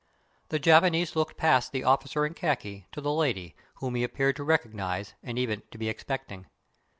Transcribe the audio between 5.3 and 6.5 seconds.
even to be expecting.